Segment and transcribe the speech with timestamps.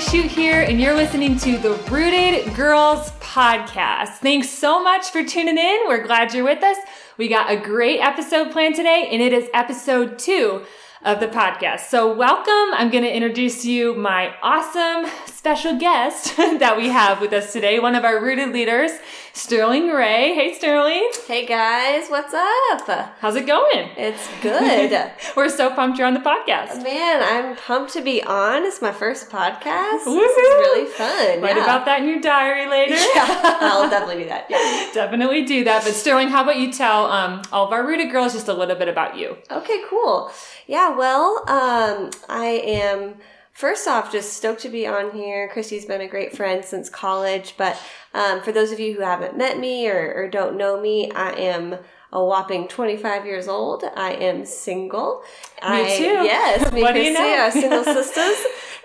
[0.00, 4.18] Chute here, and you're listening to the Rooted Girls podcast.
[4.18, 5.80] Thanks so much for tuning in.
[5.88, 6.76] We're glad you're with us.
[7.16, 10.62] We got a great episode planned today, and it is episode two
[11.02, 11.80] of the podcast.
[11.88, 12.74] So, welcome.
[12.74, 15.10] I'm going to introduce you my awesome
[15.48, 18.90] special guest that we have with us today, one of our rooted leaders,
[19.32, 20.34] Sterling Ray.
[20.34, 21.10] Hey, Sterling.
[21.26, 23.14] Hey guys, what's up?
[23.18, 23.88] How's it going?
[23.96, 25.10] It's good.
[25.36, 26.82] We're so pumped you're on the podcast.
[26.82, 28.64] Man, I'm pumped to be on.
[28.64, 30.04] It's my first podcast.
[30.04, 30.20] Woo-hoo.
[30.20, 31.40] This is really fun.
[31.40, 31.64] Write yeah.
[31.64, 32.96] about that in your diary later.
[33.14, 34.48] Yeah, I'll definitely do that.
[34.50, 34.90] Yeah.
[34.92, 35.82] Definitely do that.
[35.82, 38.76] But Sterling, how about you tell um, all of our rooted girls just a little
[38.76, 39.38] bit about you?
[39.50, 40.30] Okay, cool.
[40.66, 43.14] Yeah, well, um, I am
[43.58, 45.48] first off just stoked to be on here.
[45.48, 47.76] Kristie's been a great friend since college, but
[48.14, 51.32] um, for those of you who haven't met me or, or don't know me, I
[51.32, 51.76] am
[52.12, 53.82] a whopping 25 years old.
[53.96, 55.24] I am single.
[55.60, 56.04] Me I, too.
[56.04, 57.20] Yes, me What do you know?
[57.20, 58.36] are single sisters.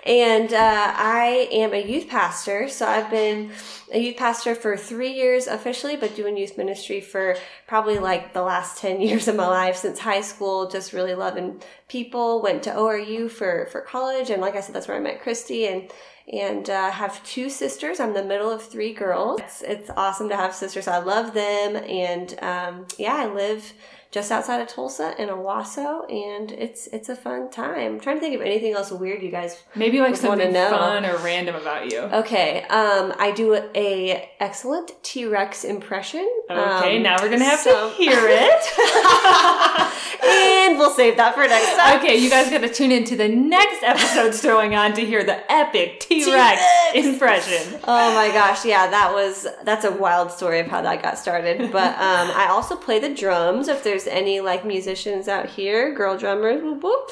[0.04, 2.68] And uh, I am a youth pastor.
[2.68, 3.52] So I've been
[3.90, 8.42] a youth pastor for three years officially, but doing youth ministry for probably like the
[8.42, 10.68] last 10 years of my life since high school.
[10.68, 12.42] Just really loving people.
[12.42, 14.28] Went to ORU for, for college.
[14.28, 15.72] And like I said, that's where I met Kristie.
[15.72, 15.90] And
[16.32, 18.00] and uh, have two sisters.
[18.00, 19.40] I'm the middle of three girls.
[19.40, 20.88] It's, it's awesome to have sisters.
[20.88, 23.74] I love them, and um, yeah, I live
[24.14, 27.94] just outside of Tulsa in Owasso, and it's it's a fun time.
[27.94, 29.60] I'm trying to think of anything else weird you guys.
[29.74, 31.98] Maybe like something fun or random about you.
[31.98, 36.24] Okay, um, I do a excellent T Rex impression.
[36.48, 39.90] Okay, Um, now we're gonna have so- to hear it.
[40.24, 41.98] and we'll save that for next time.
[42.00, 45.50] okay, you guys gotta tune in to the next episode's going on to hear the
[45.52, 46.62] epic T Rex
[46.94, 47.80] impression.
[47.84, 51.70] Oh my gosh, yeah, that was that's a wild story of how that got started.
[51.72, 53.68] But um, I also play the drums.
[53.68, 57.10] If there's any like musicians out here, girl drummers, whoop whoop.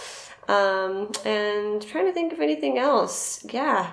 [0.48, 3.46] Um, and trying to think of anything else.
[3.51, 3.92] Yeah,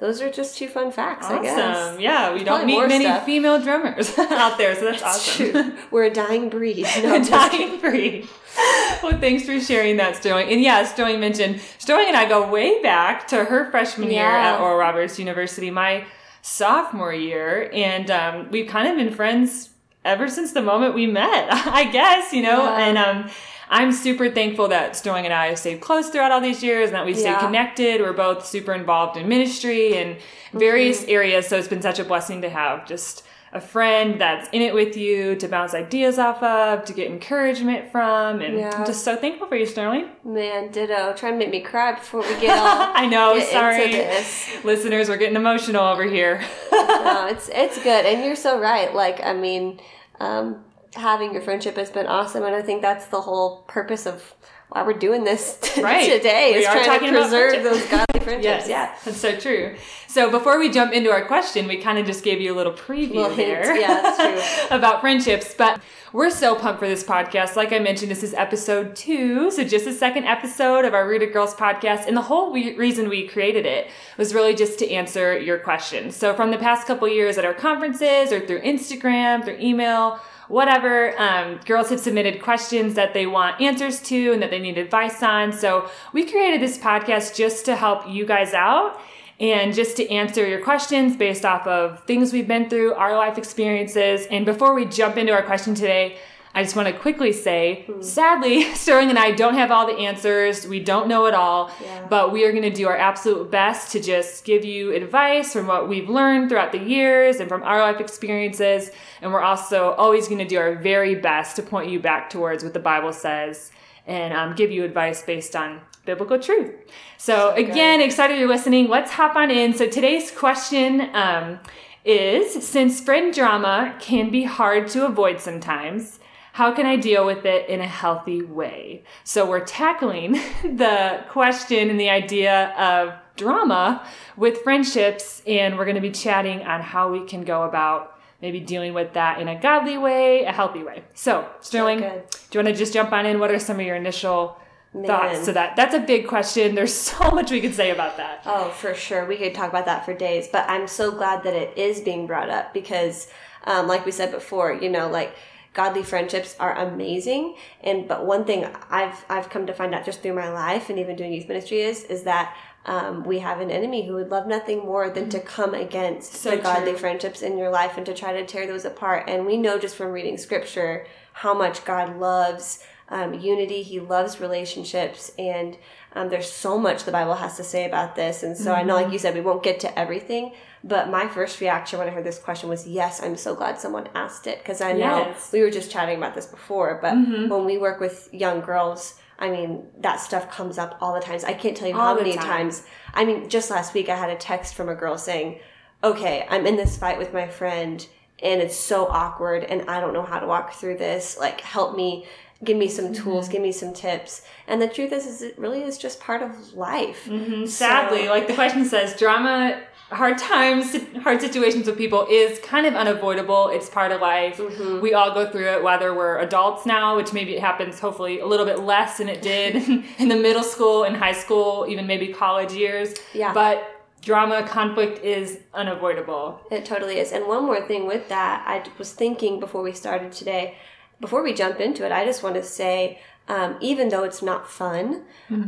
[0.00, 1.58] those are just two fun facts, I guess.
[1.58, 2.00] Awesome.
[2.00, 3.24] Yeah, we don't meet many stuff.
[3.24, 5.52] female drummers out there, so that's, awesome.
[5.52, 5.72] True.
[5.92, 6.84] We're a dying breed.
[7.02, 8.26] No, I'm Dying free.
[9.02, 10.48] Well, thanks for sharing that, Sterling.
[10.50, 14.58] And yeah, Sterling mentioned Sterling and I go way back to her freshman year at
[14.60, 16.06] Oral Roberts University, my
[16.40, 19.68] sophomore year, and um, we've kind of been friends
[20.06, 21.48] ever since the moment we met.
[21.50, 22.86] I guess you know, Yeah.
[22.86, 23.30] and um,
[23.68, 26.94] I'm super thankful that Sterling and I have stayed close throughout all these years, and
[26.94, 27.40] that we've stayed Yeah.
[27.40, 28.00] connected.
[28.00, 30.16] We're both super involved in ministry and
[30.54, 31.10] various Mm-hmm.
[31.10, 33.22] areas, so it's been such a blessing to have just
[33.54, 37.90] a friend that's in it with you to bounce ideas off of, to get encouragement
[37.92, 38.72] from, and Yeah.
[38.76, 40.08] I'm just so thankful for you, Sterling.
[40.24, 41.14] Man, ditto.
[41.16, 42.66] Trying to make me cry before we get all.
[42.94, 44.64] I know, get sorry.
[44.64, 46.42] Listeners, we're getting emotional over here.
[46.72, 48.92] no, it's it's good, and you're so right.
[48.92, 49.80] Like, I mean,
[50.18, 50.64] um,
[50.96, 54.34] having your friendship has been awesome, and I think that's the whole purpose of
[54.74, 56.10] why we're doing this t- Right.
[56.10, 56.52] today.
[56.54, 58.44] We is are trying talking to about preserve those godly friendships.
[58.44, 58.94] Yes, Yeah.
[59.04, 59.76] that's so true.
[60.08, 62.72] So before we jump into our question, we kind of just gave you a little
[62.72, 63.76] preview Little there.
[63.76, 65.80] Yeah, about friendships, but
[66.12, 67.54] we're so pumped for this podcast.
[67.56, 71.32] Like I mentioned, this is episode two, so just the second episode of our Rooted
[71.32, 72.06] Girls podcast.
[72.06, 76.16] And the whole we- reason we created it was really just to answer your questions.
[76.16, 81.18] So from the past couple years at our conferences or through Instagram, through email, whatever,
[81.20, 85.22] um, girls have submitted questions that they want answers to and that they need advice
[85.22, 85.52] on.
[85.52, 89.00] So we created this podcast just to help you guys out
[89.40, 93.36] and just to answer your questions based off of things we've been through, our life
[93.36, 94.26] experiences.
[94.30, 96.18] And before we jump into our question today,
[96.56, 100.66] I just want to quickly say, sadly, Sterling and I don't have all the answers.
[100.68, 102.06] We don't know it all, Yeah.
[102.08, 105.66] but we are going to do our absolute best to just give you advice from
[105.66, 108.92] what we've learned throughout the years and from our life experiences.
[109.20, 112.62] And we're also always going to do our very best to point you back towards
[112.62, 113.72] what the Bible says
[114.06, 116.70] and um, give you advice based on biblical truth.
[117.16, 118.88] So, again, excited you're listening.
[118.88, 119.72] Let's hop on in.
[119.74, 121.58] So, today's question um,
[122.04, 126.20] is Since friend drama can be hard to avoid sometimes,
[126.54, 129.02] how can I deal with it in a healthy way?
[129.24, 134.06] So, we're tackling the question and the idea of drama
[134.36, 138.60] with friendships, and we're going to be chatting on how we can go about maybe
[138.60, 141.02] dealing with that in a godly way, a healthy way.
[141.14, 142.22] So, Sterling, good.
[142.30, 143.40] do you want to just jump on in?
[143.40, 144.56] What are some of your initial
[144.92, 145.74] thoughts to that?
[145.74, 146.76] That's a big question.
[146.76, 148.42] There's so much we could say about that.
[148.46, 149.26] Oh, for sure.
[149.26, 152.28] We could talk about that for days, but I'm so glad that it is being
[152.28, 153.26] brought up because,
[153.64, 155.34] um, like we said before, you know, like
[155.74, 157.56] godly friendships are amazing.
[157.82, 160.98] And but one thing I've I've come to find out just through my life and
[160.98, 162.56] even doing youth ministry is is that
[162.86, 166.50] um, we have an enemy who would love nothing more than to come against So
[166.50, 167.00] the godly true.
[167.00, 169.24] friendships in your life and to try to tear those apart.
[169.28, 173.82] And we know just from reading scripture how much God loves um, unity.
[173.82, 175.76] He loves relationships, and
[176.14, 178.42] um, there's so much the Bible has to say about this.
[178.42, 180.52] And so I know, like you said, we won't get to everything.
[180.86, 184.06] But my first reaction when I heard this question was, yes, I'm so glad someone
[184.14, 185.50] asked it because I know Yes.
[185.50, 186.98] we were just chatting about this before.
[187.00, 187.48] But mm-hmm.
[187.48, 191.42] when we work with young girls, I mean, that stuff comes up all the times.
[191.42, 192.44] I can't tell you All how many time.
[192.44, 192.82] times.
[193.14, 195.58] I mean, just last week I had a text from a girl saying,
[196.04, 198.06] okay, I'm in this fight with my friend
[198.42, 201.38] and it's so awkward and I don't know how to walk through this.
[201.38, 202.26] Like, help me,
[202.62, 204.42] give me some tools, give me some tips.
[204.66, 207.24] And the truth is, is it really is just part of life.
[207.68, 212.86] Sadly, So- like the question says, drama, hard times, hard situations with people is kind
[212.86, 213.68] of unavoidable.
[213.68, 214.58] It's part of life.
[214.58, 215.00] Mm-hmm.
[215.00, 218.46] We all go through it, whether we're adults now, which maybe it happens hopefully a
[218.46, 219.76] little bit less than it did
[220.18, 223.14] in the middle school and high school, even maybe college years.
[223.32, 223.52] Yeah.
[223.52, 223.90] But
[224.22, 226.60] drama, conflict is unavoidable.
[226.70, 227.32] It totally is.
[227.32, 230.76] And one more thing with that, I was thinking before we started today,
[231.20, 234.70] before we jump into it, I just want to say, um, even though it's not
[234.70, 235.24] fun,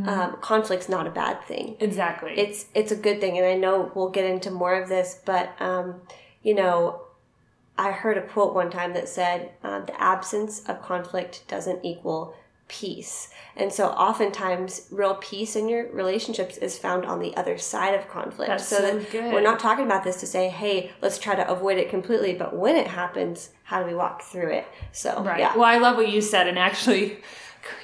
[0.07, 1.75] um, conflict's not a bad thing.
[1.79, 2.33] Exactly.
[2.35, 5.59] It's it's a good thing, and I know we'll get into more of this, but
[5.61, 6.01] um,
[6.41, 7.01] you know,
[7.77, 12.33] I heard a quote one time that said, uh, "The absence of conflict doesn't equal
[12.67, 17.95] peace." And so, oftentimes, real peace in your relationships is found on the other side
[17.95, 18.49] of conflict.
[18.49, 19.33] That's so that good.
[19.33, 22.55] we're not talking about this to say, "Hey, let's try to avoid it completely," but
[22.55, 24.67] when it happens, how do we walk through it?
[24.91, 25.39] So, Right.
[25.39, 27.17] yeah, Well, I love what you said, and actually,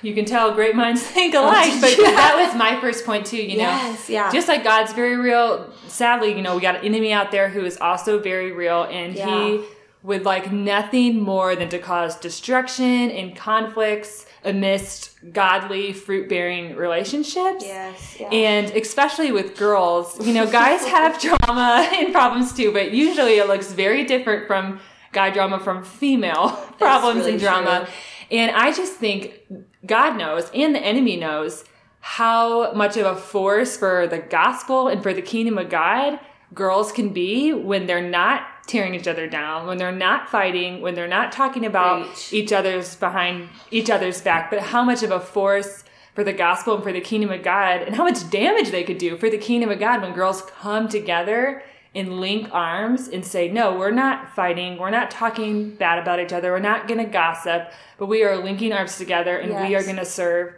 [0.04, 1.74] you can tell great minds think oh, alike.
[1.82, 2.12] but yeah.
[2.12, 3.38] that was my first point too.
[3.38, 4.32] You know, Yes, yeah.
[4.32, 5.72] Just like God's very real.
[5.88, 9.16] Sadly, you know, we got an enemy out there who is also very real, and
[9.16, 9.26] Yeah.
[9.48, 9.62] he
[10.04, 17.64] would like nothing more than to cause destruction and conflicts amidst godly, fruit-bearing relationships.
[17.64, 18.30] yes, yeah.
[18.30, 23.48] And especially with girls, you know, guys have drama and problems too, but usually it
[23.48, 24.82] looks very different from
[25.14, 27.86] guy drama from female problems really and drama.
[27.86, 27.94] true.
[28.38, 29.42] And I just think
[29.86, 31.64] God knows and the enemy knows
[32.02, 36.20] how much of a force for the gospel and for the kingdom of God
[36.54, 40.96] girls can be when they're not tearing each other down, when they're not fighting, when
[40.96, 42.34] they're not talking about Preach.
[42.34, 45.84] each other's behind each other's back, but how much of a force
[46.14, 48.98] for the gospel and for the kingdom of God and how much damage they could
[48.98, 51.64] do for the kingdom of God when girls come together
[51.96, 54.78] and link arms and say, no, we're not fighting.
[54.78, 56.52] We're not talking bad about each other.
[56.52, 59.98] We're not going to gossip, but we are linking arms together and we are going
[59.98, 60.56] to serve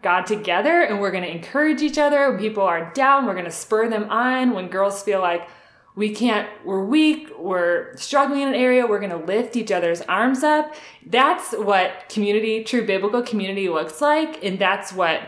[0.00, 2.30] God together and we're going to encourage each other.
[2.30, 4.52] When people are down, we're going to spur them on.
[4.52, 5.48] When girls feel like
[5.98, 10.00] we can't, we're weak, we're struggling in an area, we're going to lift each other's
[10.02, 10.72] arms up.
[11.04, 14.44] That's what community, true biblical community looks like.
[14.44, 15.22] And that's what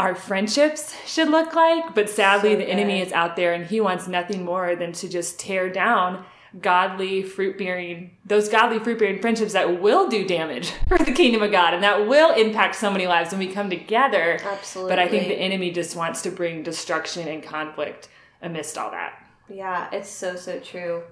[0.00, 1.94] our friendships should look like.
[1.94, 5.08] But sadly, So the enemy is out there and he wants nothing more than to
[5.08, 6.24] just tear down
[6.60, 11.42] godly fruit bearing those godly fruit bearing friendships that will do damage for the kingdom
[11.42, 14.40] of God and that will impact so many lives when we come together.
[14.42, 14.90] Absolutely.
[14.90, 18.08] But I think the enemy just wants to bring destruction and conflict
[18.42, 19.22] amidst all that.
[19.48, 21.02] Yeah, it's so so true.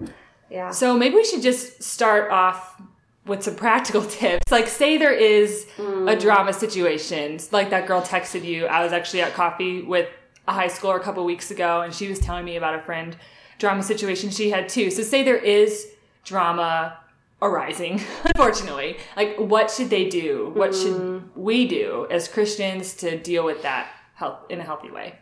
[0.49, 0.71] Yeah.
[0.71, 2.81] So maybe we should just start off
[3.25, 4.51] with some practical tips.
[4.51, 6.19] Like, say there is a mm.
[6.19, 8.67] drama situation, like that girl texted you.
[8.67, 10.09] I was actually at coffee with
[10.47, 13.17] a high schooler a couple weeks ago, and she was telling me about a friend
[13.57, 14.91] drama situation she had too.
[14.91, 15.87] So, say there is
[16.23, 16.97] drama
[17.41, 18.97] arising, unfortunately.
[19.15, 20.51] Like, what should they do?
[20.53, 21.23] What should mm.
[21.35, 25.15] we do as Christians to deal with that health in a healthy way?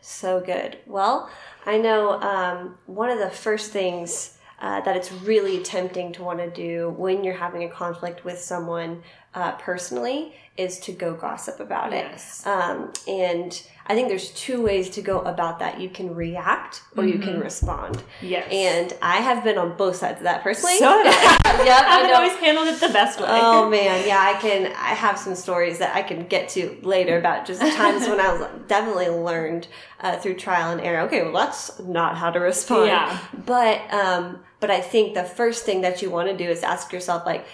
[0.00, 0.78] So good.
[0.86, 1.30] Well,
[1.66, 6.38] I know um, one of the first things uh, that it's really tempting to want
[6.38, 9.02] to do when you're having a conflict with someone
[9.34, 12.42] uh, personally is to go gossip about Yes.
[12.42, 12.48] it.
[12.48, 15.78] Um, and I think there's two ways to go about that.
[15.78, 18.02] You can react or you can respond.
[18.22, 18.48] Yes.
[18.50, 20.78] And I have been on both sides of that personally.
[20.78, 21.14] So yep,
[21.44, 23.26] I I haven't always handled it the best way.
[23.28, 24.66] Oh man, yeah, I can.
[24.68, 28.32] I have some stories that I can get to later about just times when I
[28.32, 29.68] was definitely learned
[30.00, 31.00] uh, through trial and error.
[31.06, 32.86] Okay, well that's not how to respond.
[32.86, 33.18] Yeah.
[33.44, 36.90] But um, but I think the first thing that you want to do is ask
[36.90, 37.44] yourself like,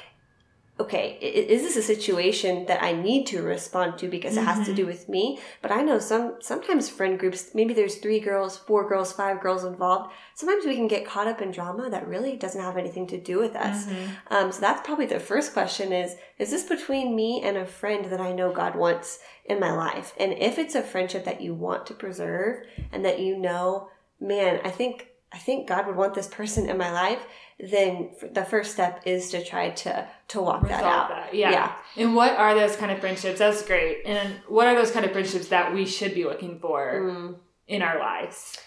[0.81, 4.75] okay, is this a situation that I need to respond to because it has to
[4.75, 5.39] do with me?
[5.61, 9.63] But I know some sometimes friend groups, maybe there's three girls, four girls, five girls
[9.65, 10.13] involved.
[10.35, 13.39] Sometimes we can get caught up in drama that really doesn't have anything to do
[13.39, 13.87] with us.
[14.29, 18.07] Um, so that's probably the first question: is is this between me and a friend
[18.07, 20.15] that I know God wants in my life?
[20.19, 24.61] And if it's a friendship that you want to preserve and that you know, man,
[24.65, 27.25] I think I think God would want this person in my life,
[27.59, 31.09] then the first step is to try to to walk that out.
[31.11, 31.51] that, Yeah.
[31.51, 31.73] Yeah.
[31.97, 33.39] And what are those kind of friendships?
[33.39, 34.03] That's great.
[34.07, 37.35] And what are those kind of friendships that we should be looking for Mm.
[37.69, 38.59] in our lives?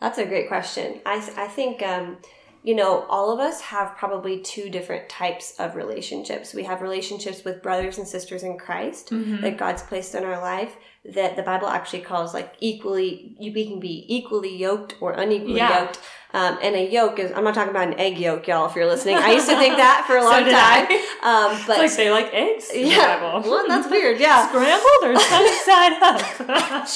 [0.00, 1.00] That's a great question.
[1.04, 2.18] I I think um,
[2.64, 6.52] you know, all of us have probably two different types of relationships.
[6.54, 9.42] We have relationships with brothers and sisters in Christ Mm-hmm.
[9.42, 10.76] that God's placed in our life
[11.14, 15.56] that the Bible actually calls like equally, you we can be equally yoked or unequally
[15.56, 15.80] Yeah.
[15.84, 16.00] yoked.
[16.34, 18.84] Um, and a yoke is, I'm not talking about an egg yolk, y'all, if you're
[18.84, 19.16] listening.
[19.16, 20.82] I used to think that for a So long did time.
[21.22, 23.50] Um, but It's like they like eggs in yeah, the Bible.
[23.50, 24.20] well, that's weird.
[24.20, 26.86] Yeah, Scrambled or sunny side up?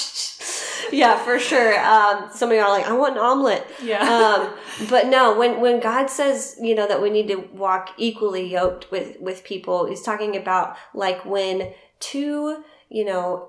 [0.93, 1.81] yeah, for sure.
[1.83, 3.67] Um, some of y'all are like, I want an omelet.
[3.83, 4.03] yeah.
[4.03, 8.47] um, but no, when when God says you know that we need to walk equally
[8.51, 13.49] yoked with with people, He's talking about like when two you know,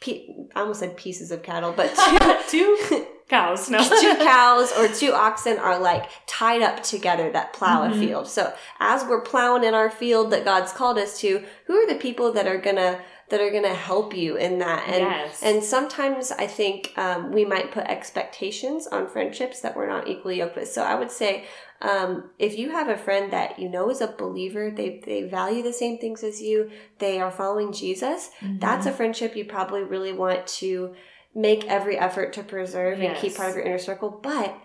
[0.00, 1.94] pe- I almost said pieces of cattle, but
[2.48, 3.68] two, Two cows.
[3.70, 3.78] No.
[4.00, 8.02] two cows or two oxen are like tied up together that plow Mm-hmm.
[8.02, 8.28] a field.
[8.28, 11.98] So as we're plowing in our field that God's called us to, who are the
[11.98, 14.84] people that are gonna that are gonna help you in that?
[14.88, 15.42] And Yes.
[15.42, 20.38] and sometimes I think um, we might put expectations on friendships that we're not equally
[20.38, 20.68] yoked with.
[20.68, 21.44] So I would say.
[21.82, 25.62] Um, if you have a friend that you know is a believer, they, they value
[25.62, 28.60] the same things as you, they are following Jesus, Mm-hmm.
[28.60, 30.94] that's a friendship you probably really want to
[31.34, 34.08] make every effort to preserve and keep part of your inner circle.
[34.08, 34.56] But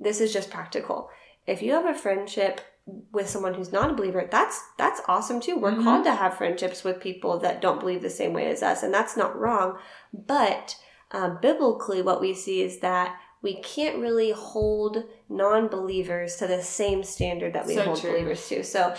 [0.00, 1.10] this is just practical.
[1.46, 5.56] If you have a friendship with someone who's not a believer, that's that's awesome too.
[5.56, 5.84] We're Mhm.
[5.84, 8.92] called to have friendships with people that don't believe the same way as us, and
[8.92, 9.78] that's not wrong.
[10.12, 10.76] But
[11.10, 17.04] um, biblically, what we see is that we can't really hold non-believers to the same
[17.04, 18.10] standard that we So hold true.
[18.10, 18.64] believers to.
[18.64, 18.94] So,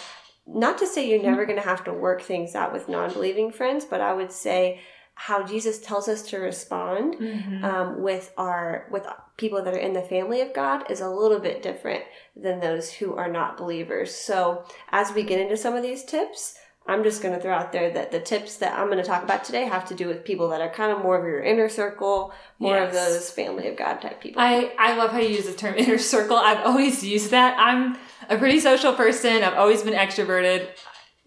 [0.47, 3.83] not to say you're never going to have to work things out with non-believing friends,
[3.85, 4.79] but I would say
[5.15, 7.63] how Jesus tells us to respond Mhm.
[7.63, 9.05] um, with our with
[9.37, 12.03] people that are in the family of God is a little bit different
[12.35, 14.13] than those who are not believers.
[14.13, 17.71] So as we get into some of these tips, I'm just going to throw out
[17.71, 20.23] there that the tips that I'm going to talk about today have to do with
[20.23, 23.75] people that are kind of more of your inner circle, more of those family of
[23.75, 24.39] God type people.
[24.41, 26.37] I, I love how you use the term inner circle.
[26.37, 27.55] I've always used that.
[27.57, 27.97] I'm
[28.29, 29.43] a pretty social person.
[29.43, 30.67] I've always been extroverted.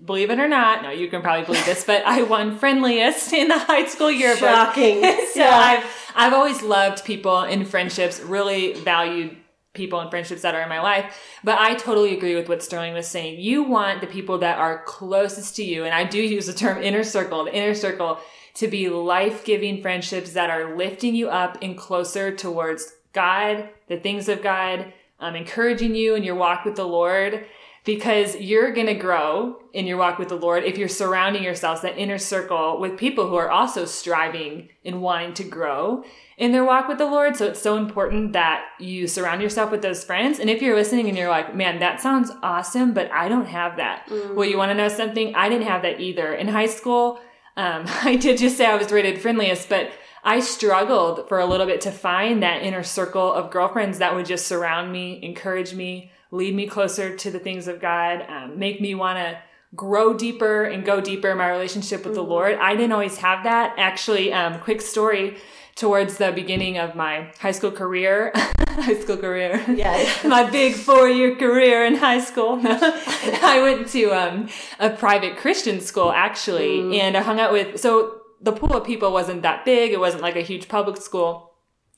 [0.05, 3.49] Believe it or not, no, you can probably believe this, but I won friendliest in
[3.49, 4.41] the high school yearbook.
[4.41, 5.03] Shocking.
[5.33, 5.51] so Yeah.
[5.51, 9.37] I've I've always loved people in friendships, really valued
[9.75, 11.17] people and friendships that are in my life.
[11.45, 13.41] But I totally agree with what Sterling was saying.
[13.41, 16.83] You want the people that are closest to you, and I do use the term
[16.83, 18.19] inner circle, the inner circle
[18.55, 24.29] to be life-giving friendships that are lifting you up and closer towards God, the things
[24.29, 27.47] of God, um, encouraging you in your walk with the Lord
[27.85, 31.81] because you're going to grow in your walk with the Lord if you're surrounding yourselves,
[31.83, 36.05] that inner circle, with people who are also striving and wanting to grow
[36.37, 37.37] in their walk with the Lord.
[37.37, 40.39] So it's so important that you surround yourself with those friends.
[40.39, 43.77] And if you're listening and you're like, man, that sounds awesome, but I don't have
[43.77, 44.09] that.
[44.37, 45.35] Well, you want to know something?
[45.35, 46.35] I didn't have that either.
[46.35, 47.21] In high school,
[47.57, 49.91] um, I did just say I was rated friendliest, but
[50.25, 54.27] I struggled for a little bit to find that inner circle of girlfriends that would
[54.27, 58.81] just surround me, encourage me, lead me closer to the things of God, um, make
[58.81, 59.39] me want to
[59.75, 62.57] grow deeper and go deeper in my relationship with the Lord.
[62.57, 63.75] I didn't always have that.
[63.77, 65.39] Actually, um, quick story
[65.75, 68.33] towards the beginning of my high school career,
[68.69, 69.65] high school career.
[69.69, 70.11] Yeah.
[70.25, 72.61] my big four year career in high school.
[72.65, 74.49] I went to um,
[74.81, 79.13] a private Christian school actually, and I hung out with, so the pool of people
[79.13, 79.93] wasn't that big.
[79.93, 81.55] It wasn't like a huge public school.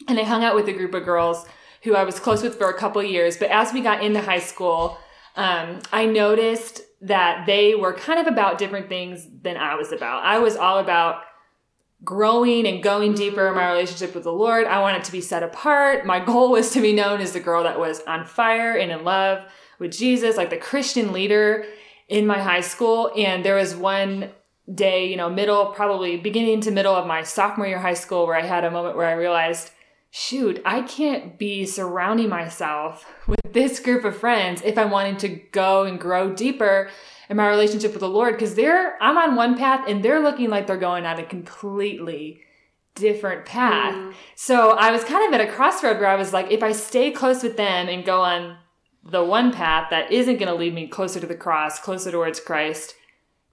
[0.08, 1.44] And I hung out with a group of girls
[1.82, 3.36] who I was close with for a couple of years.
[3.36, 4.98] But as we got into high school,
[5.36, 10.24] um, I noticed that they were kind of about different things than I was about.
[10.24, 11.22] I was all about
[12.04, 14.66] growing and going deeper in my relationship with the Lord.
[14.66, 16.06] I wanted to be set apart.
[16.06, 19.04] My goal was to be known as the girl that was on fire and in
[19.04, 19.44] love
[19.78, 21.64] with Jesus, like the Christian leader
[22.08, 23.10] in my high school.
[23.16, 24.30] And there was one
[24.72, 28.36] day, you know, middle, probably beginning to middle of my sophomore year high school, where
[28.36, 29.70] I had a moment where I realized,
[30.10, 35.28] shoot, I can't be surrounding myself with this group of friends if I'm wanting to
[35.28, 36.90] go and grow deeper
[37.28, 40.50] in my relationship with the Lord because they're I'm on one path and they're looking
[40.50, 42.40] like they're going on a completely
[42.96, 43.94] different path.
[43.94, 44.14] Mm.
[44.34, 47.12] So I was kind of at a crossroad where I was like, if I stay
[47.12, 48.56] close with them and go on
[49.04, 52.40] the one path that isn't going to lead me closer to the cross, closer towards
[52.40, 52.94] Christ,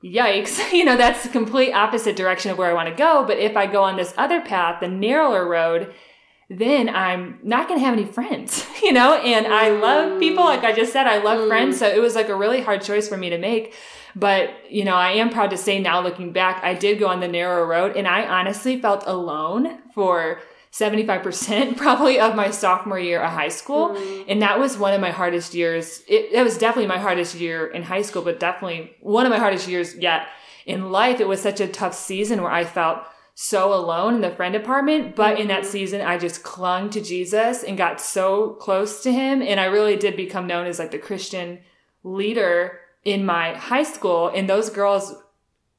[0.04, 3.24] yikes, you know, that's the complete opposite direction of where I want to go.
[3.26, 5.94] But if I go on this other path, the narrower road,
[6.50, 9.16] then I'm not going to have any friends, you know?
[9.16, 10.46] And I love people.
[10.46, 11.48] Like I just said, I love mm.
[11.48, 11.78] friends.
[11.78, 13.74] So it was like a really hard choice for me to make.
[14.16, 17.20] But, you know, I am proud to say now looking back, I did go on
[17.20, 20.40] the narrow road and I honestly felt alone for
[20.72, 23.90] 75% probably of my sophomore year of high school.
[23.90, 24.26] Mm.
[24.28, 26.02] And that was one of my hardest years.
[26.08, 29.40] It, it was definitely my hardest year in high school, but definitely one of my
[29.40, 30.28] hardest years yet
[30.66, 31.20] in life.
[31.20, 33.00] It was such a tough season where I felt
[33.40, 35.16] so alone in the friend department.
[35.16, 39.44] But in that season, I just clung to Jesus and got so close to him.
[39.44, 41.60] And I really did become known as like the Christian
[42.04, 44.30] leader in my high school.
[44.30, 45.14] And those girls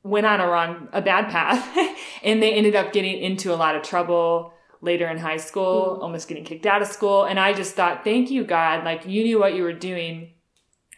[0.05, 1.77] went on a wrong, a bad path
[2.23, 6.03] and they ended up getting into a lot of trouble later in high school, mm.
[6.05, 7.25] almost getting kicked out of school.
[7.25, 8.85] And I just thought, thank you, God.
[8.85, 10.31] Like you knew what you were doing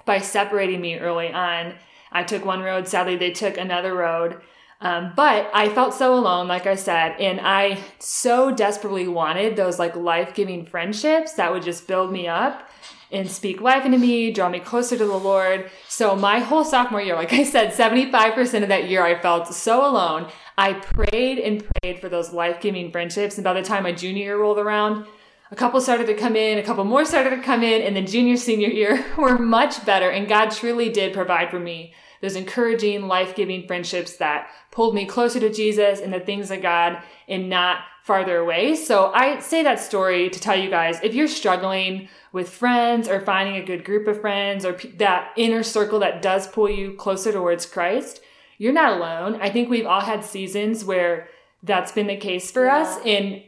[0.04, 1.76] by separating me early on.
[2.12, 2.86] I took one road.
[2.86, 4.42] Sadly, they took another road.
[4.82, 9.78] Um, but I felt so alone, like I said, and I so desperately wanted those
[9.78, 12.68] like life giving friendships that would just build me up
[13.12, 15.70] and speak life into me, draw me closer to the Lord.
[15.88, 19.86] So my whole sophomore year, like I said, 75% of that year, I felt so
[19.86, 20.30] alone.
[20.56, 23.36] I prayed and prayed for those life giving friendships.
[23.36, 25.06] And by the time my junior year rolled around,
[25.50, 28.06] a couple started to come in, a couple more started to come in, and then
[28.06, 30.08] junior, senior year were much better.
[30.08, 35.06] And God truly did provide for me those encouraging, life giving friendships that pulled me
[35.06, 38.74] closer to Jesus and the things of God and not farther away.
[38.76, 43.20] So I say that story to tell you guys if you're struggling with friends or
[43.20, 47.32] finding a good group of friends or that inner circle that does pull you closer
[47.32, 48.20] towards Christ,
[48.58, 49.38] you're not alone.
[49.40, 51.28] I think we've all had seasons where
[51.62, 52.78] that's been the case for yeah.
[52.78, 52.98] us.
[53.04, 53.42] And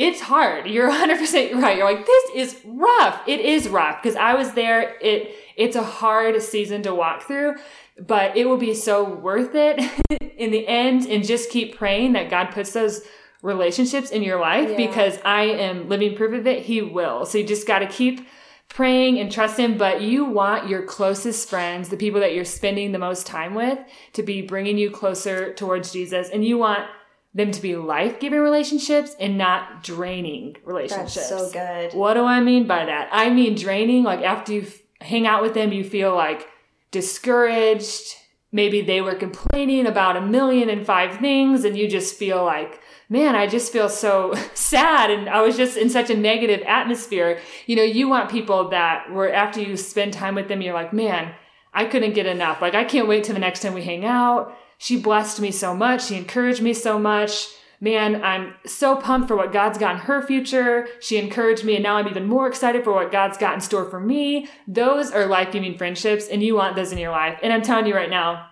[0.00, 0.66] it's hard.
[0.66, 1.76] You're 100% right.
[1.76, 3.20] You're like, this is rough.
[3.28, 4.96] It is rough because I was there.
[5.00, 7.56] It, it's a hard season to walk through,
[7.98, 9.78] but it will be so worth it
[10.38, 11.06] in the end.
[11.06, 13.02] And just keep praying that God puts those
[13.42, 14.76] relationships in your life yeah.
[14.76, 16.62] because I am living proof of it.
[16.62, 17.26] He will.
[17.26, 18.26] So you just got to keep
[18.70, 22.92] praying and trust him, but you want your closest friends, the people that you're spending
[22.92, 23.78] the most time with,
[24.14, 26.30] to be bringing you closer towards Jesus.
[26.30, 26.88] And you want
[27.32, 31.14] them to be life giving relationships and not draining relationships.
[31.14, 31.94] That's so good.
[31.94, 33.08] What do I mean by that?
[33.12, 34.66] I mean draining, like after you
[35.00, 36.48] hang out with them, you feel like
[36.90, 38.16] discouraged.
[38.52, 42.80] Maybe they were complaining about a million and five things, and you just feel like,
[43.08, 45.10] man, I just feel so sad.
[45.10, 47.38] And I was just in such a negative atmosphere.
[47.66, 50.92] You know, you want people that were after you spend time with them, you're like,
[50.92, 51.32] man,
[51.72, 52.60] I couldn't get enough.
[52.60, 54.52] Like, I can't wait till the next time we hang out.
[54.82, 56.06] She blessed me so much.
[56.06, 57.48] She encouraged me so much.
[57.82, 60.88] Man, I'm so pumped for what God's got in her future.
[61.00, 63.84] She encouraged me, and now I'm even more excited for what God's got in store
[63.84, 64.48] for me.
[64.66, 67.38] Those are life giving friendships, and you want those in your life.
[67.42, 68.48] And I'm telling you right now,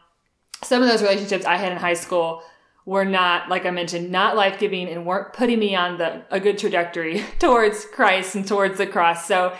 [0.62, 2.43] some of those relationships I had in high school
[2.85, 6.38] were not, like I mentioned, not life giving and weren't putting me on the a
[6.38, 9.27] good trajectory towards Christ and towards the cross.
[9.27, 9.57] So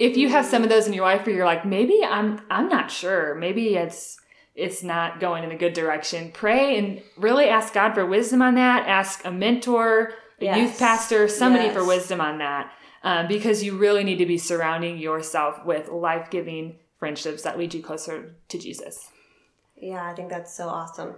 [0.00, 2.68] if you have some of those in your life where you're like, maybe I'm I'm
[2.68, 4.18] not sure, maybe it's
[4.54, 6.30] it's not going in a good direction.
[6.32, 8.86] Pray and really ask God for wisdom on that.
[8.86, 10.58] Ask a mentor, a yes.
[10.58, 11.74] youth pastor, somebody yes.
[11.74, 12.72] for wisdom on that.
[13.02, 17.74] Um, because you really need to be surrounding yourself with life giving friendships that lead
[17.74, 19.10] you closer to Jesus.
[19.76, 21.16] Yeah, I think that's so awesome.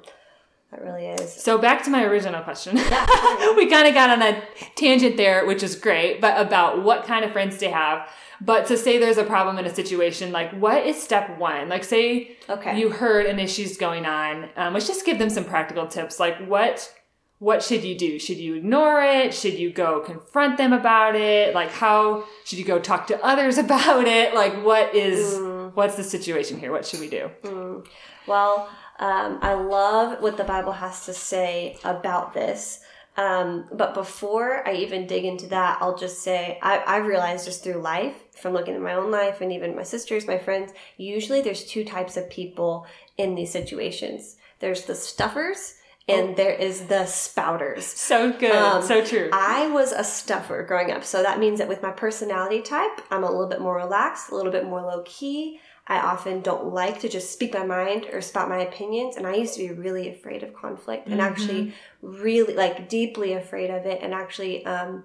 [0.70, 1.33] That really is.
[1.33, 2.76] So back to my original question.
[2.76, 4.42] Yeah, we kind of got on a
[4.74, 8.09] tangent there, which is great, but about what kind of friends to have.
[8.40, 11.68] But to say there's a problem in a situation, like what is step one?
[11.68, 12.79] Like say okay.
[12.79, 14.50] you heard an issue's going on.
[14.57, 16.20] Um, let's just give them some practical tips.
[16.20, 16.92] Like what
[17.38, 18.18] what should you do?
[18.18, 19.35] Should you ignore it?
[19.35, 21.55] Should you go confront them about it?
[21.55, 24.35] Like how should you go talk to others about it?
[24.35, 25.72] Like what is mm.
[25.74, 26.72] what's the situation here?
[26.72, 27.31] What should we do?
[27.42, 27.87] Mm.
[28.26, 28.68] Well,
[28.99, 32.81] um, I love what the Bible has to say about this.
[33.17, 37.65] Um, but before I even dig into that, I'll just say I, I realized just
[37.65, 41.41] through life, from looking at my own life and even my sisters, my friends, usually
[41.41, 44.37] there's two types of people in these situations.
[44.61, 45.75] There's the stuffers
[46.09, 46.35] and oh.
[46.35, 47.83] there is the spouters.
[48.07, 48.53] So good.
[48.55, 49.31] Um, so true.
[49.33, 51.03] I was a stuffer growing up.
[51.03, 54.37] So that means that with my personality type, I'm a little bit more relaxed, a
[54.37, 55.61] little bit more low key.
[55.87, 59.16] I often don't like to just speak my mind or spout my opinions.
[59.16, 61.33] And I used to be really afraid of conflict and mm-hmm.
[61.33, 65.05] actually really like deeply afraid of it and actually, um,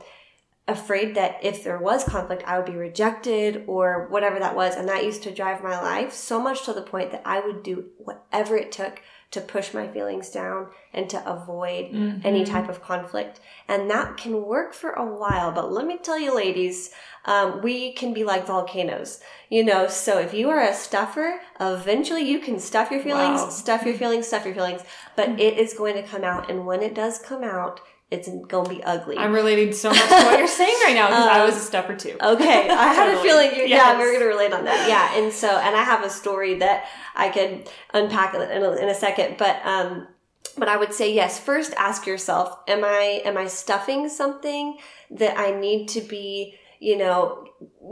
[0.68, 4.76] afraid that if there was conflict, I would be rejected or whatever that was.
[4.76, 7.64] And that used to drive my life so much to the point that I would
[7.64, 12.20] do whatever it took to push my feelings down and to avoid mm-hmm.
[12.26, 13.40] any type of conflict.
[13.68, 15.52] And that can work for a while.
[15.54, 16.92] But let me tell you, ladies,
[17.26, 19.88] um, we can be like volcanoes, you know.
[19.88, 23.50] So if you are a stuffer, eventually you can stuff your feelings, wow.
[23.50, 24.82] stuff your feelings, stuff your feelings,
[25.16, 25.40] but mm-hmm.
[25.40, 26.50] it is going to come out.
[26.50, 27.80] And when it does come out,
[28.12, 29.18] it's gonna be ugly.
[29.18, 31.62] I'm relating so much to what you're saying right now because um, I was a
[31.62, 32.18] stuffer too.
[32.22, 33.30] Okay, I had totally.
[33.30, 33.56] a feeling.
[33.56, 33.70] You, yes.
[33.70, 34.88] Yeah, we are gonna relate on that.
[34.88, 38.90] Yeah, and so and I have a story that I could unpack in a, in
[38.90, 40.10] a second, but um,
[40.58, 41.40] but I would say yes.
[41.40, 44.78] First, ask yourself: Am I am I stuffing something
[45.12, 47.46] that I need to be, you know,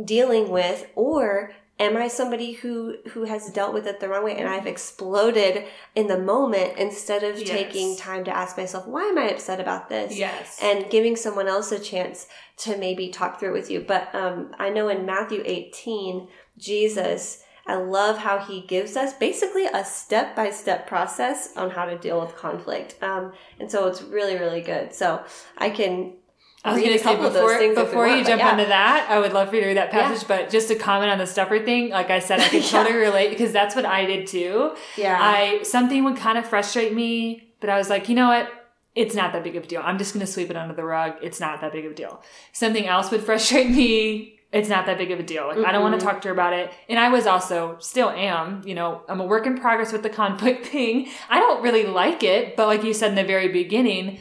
[0.03, 4.35] dealing with, or am I somebody who who has dealt with it the wrong way
[4.35, 5.63] and I've exploded
[5.95, 7.49] in the moment instead of Yes.
[7.49, 10.17] taking time to ask myself why am I upset about this?
[10.17, 10.59] Yes.
[10.61, 13.79] And giving someone else a chance to maybe talk through it with you.
[13.79, 19.65] But um, I know in Matthew 18, Jesus, I love how he gives us basically
[19.67, 23.01] a step by step process on how to deal with conflict.
[23.01, 24.93] Um, and so it's really, really good.
[24.93, 25.23] So
[25.57, 26.15] I can
[26.63, 28.27] I was going to say couple of those before things if we before you want,
[28.27, 28.51] jump yeah.
[28.51, 30.27] onto that, I would love for you to read that passage.
[30.27, 32.67] But just to comment on the stuffer thing, like I said, I can Yeah.
[32.67, 34.75] totally relate because that's what I did too.
[34.97, 35.17] Yeah.
[35.19, 38.51] I something would kind of frustrate me, but I was like, you know what?
[38.93, 39.81] It's not that big of a deal.
[39.83, 41.13] I'm just going to sweep it under the rug.
[41.21, 42.21] It's not that big of a deal.
[42.51, 44.39] Something else would frustrate me.
[44.51, 45.47] It's not that big of a deal.
[45.47, 46.13] Like I don't want to mm-hmm.
[46.13, 46.71] talk to her about it.
[46.89, 50.09] And I was also still am, you know, I'm a work in progress with the
[50.21, 51.07] conflict thing.
[51.29, 54.19] I don't really like it, but like you said in the very beginning,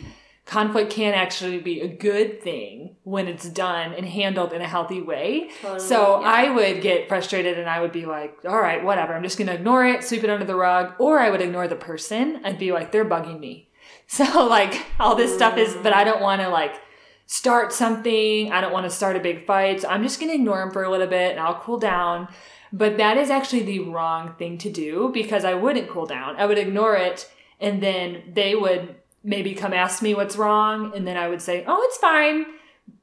[0.49, 5.03] conflict can actually be a good thing when it's done and handled in a healthy
[5.03, 5.51] way.
[5.61, 6.27] Totally, so yeah.
[6.27, 9.15] I would get frustrated and I would be like, all right, whatever.
[9.15, 10.95] I'm just going to ignore it, sweep it under the rug.
[10.99, 13.67] Or I would ignore the person and be like, they're bugging me.
[14.11, 16.81] So like all this stuff is, but I don't want to like
[17.27, 18.51] start something.
[18.51, 19.83] I don't want to start a big fight.
[19.83, 22.29] So I'm just going to ignore them for a little bit and I'll cool down.
[22.73, 26.37] But that is actually the wrong thing to do because I wouldn't cool down.
[26.37, 27.31] I would ignore it
[27.61, 28.95] and then they would
[29.29, 32.47] maybe come ask me what's wrong and then I would say, "Oh, it's fine."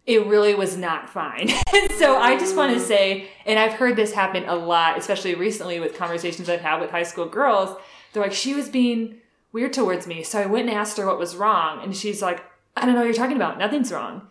[0.05, 1.47] It really was not fine.
[1.97, 2.87] so I just want to mm.
[2.87, 6.91] say, and I've heard this happen a lot, especially recently with conversations I've had with
[6.91, 7.75] high school girls.
[8.11, 11.19] They're like, "She was being weird towards me." So I went and asked her what
[11.19, 12.43] was wrong, and she's like,
[12.75, 13.57] "I don't know what you're talking about.
[13.57, 14.27] Nothing's wrong."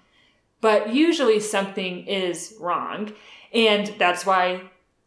[0.61, 3.13] But usually something is wrong.
[3.53, 4.63] And that's why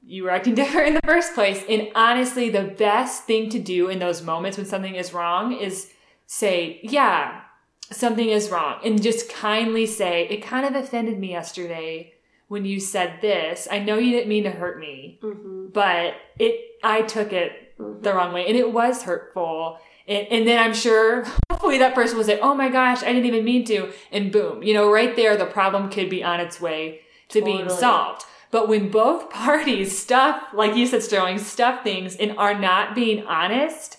[0.05, 1.63] you were acting different in the first place.
[1.67, 5.91] And honestly, the best thing to do in those moments when something is wrong is
[6.27, 7.41] say, yeah,
[7.91, 8.79] something is wrong.
[8.85, 12.13] And just kindly say, it kind of offended me yesterday
[12.47, 13.67] when you said this.
[13.71, 15.67] I know you didn't mean to hurt me, Mm-hmm.
[15.73, 19.79] but it, I took it the wrong way and it was hurtful.
[20.07, 23.25] And, and then I'm sure hopefully that person will say, Oh my gosh, I didn't
[23.25, 23.91] even mean to.
[24.11, 27.69] And boom, you know, right there, the problem could be on its way to being
[27.69, 28.23] solved.
[28.51, 33.25] But when both parties stuff, like you said, Sterling, stuff things and are not being
[33.25, 33.96] honest,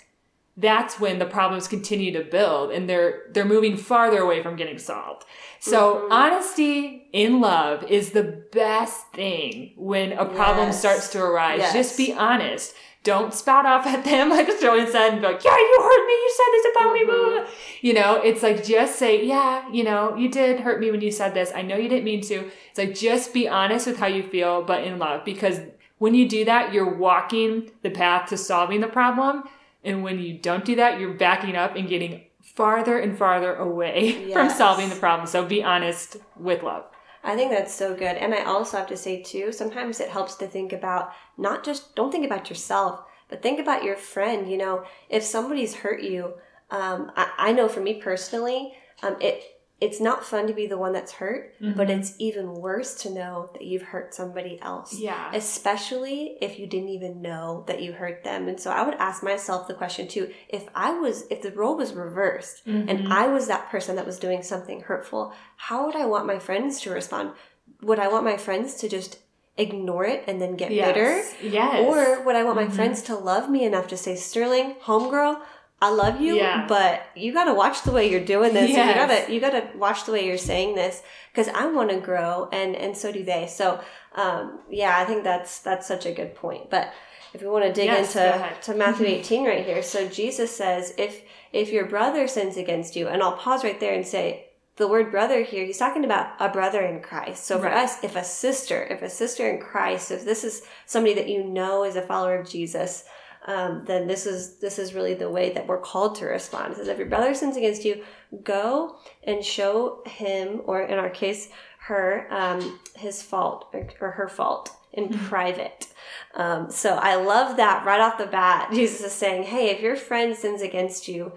[0.58, 4.78] that's when the problems continue to build and they're they're moving farther away from getting
[4.78, 5.24] solved.
[5.60, 6.12] So mm-hmm.
[6.12, 10.80] honesty in love is the best thing when a problem Yes.
[10.80, 11.58] starts to arise.
[11.60, 11.72] Yes.
[11.72, 12.74] Just be honest.
[13.04, 16.12] Don't spout off at them like Sterling said and be like, Yeah, you hurt me,
[16.12, 17.86] you said this about me, blah, blah." Mm-hmm.
[17.86, 21.12] You know, it's like just say, Yeah, you know, you did hurt me when you
[21.12, 21.52] said this.
[21.54, 22.50] I know you didn't mean to.
[22.70, 25.24] It's like just be honest with how you feel, but in love.
[25.24, 25.60] Because
[25.98, 29.44] when you do that, you're walking the path to solving the problem.
[29.84, 34.30] And when you don't do that, you're backing up and getting farther and farther away
[34.32, 35.26] from solving the problem.
[35.26, 36.84] So be honest with love.
[37.22, 38.16] I think that's so good.
[38.16, 41.94] And I also have to say, too, sometimes it helps to think about not just,
[41.94, 44.50] don't think about yourself, but think about your friend.
[44.50, 46.34] You know, if somebody's hurt you,
[46.70, 50.76] um, I, I know for me personally, um, it, it's not fun to be the
[50.76, 52.00] one that's hurt, but mm-hmm.
[52.00, 54.98] it's even worse to know that you've hurt somebody else.
[54.98, 55.30] Yeah.
[55.32, 58.48] Especially if you didn't even know that you hurt them.
[58.48, 61.76] And so I would ask myself the question too, if I was, if the role
[61.76, 63.12] was reversed and mm-hmm.
[63.12, 66.80] I was that person that was doing something hurtful, how would I want my friends
[66.80, 67.32] to respond?
[67.80, 69.20] Would I want my friends to just
[69.56, 71.18] ignore it and then get bitter?
[71.18, 71.34] Yes.
[71.40, 71.86] Yes.
[71.86, 72.72] Or would I want my mm-hmm.
[72.72, 75.40] friends to love me enough to say, Sterling, homegirl,
[75.80, 76.66] I love you, Yeah.
[76.68, 78.70] but you gotta watch the way you're doing this.
[78.70, 78.88] Yes.
[78.88, 82.48] You gotta you gotta watch the way you're saying this because I want to grow,
[82.52, 83.46] and and so do they.
[83.46, 83.80] So
[84.16, 86.68] um, yeah, I think that's that's such a good point.
[86.70, 86.92] But
[87.32, 90.94] if we want to dig Yes, into to Matthew 18 right here, so Jesus says,
[90.98, 94.44] if if your brother sins against you, and I'll pause right there and say.
[94.76, 97.46] The word brother here, he's talking about a brother in Christ.
[97.46, 97.78] So for Right.
[97.82, 101.42] us, if a sister, if a sister in Christ, if this is somebody that you
[101.42, 103.02] know is a follower of Jesus,
[103.48, 106.72] um, then this is this is really the way that we're called to respond.
[106.72, 108.04] It says, if your brother sins against you,
[108.44, 111.48] go and show him, or in our case,
[111.80, 115.86] her, um, his fault or, or her fault in private.
[116.34, 118.70] Um, so I love that right off the bat.
[118.74, 121.32] Jesus is saying, hey, if your friend sins against you,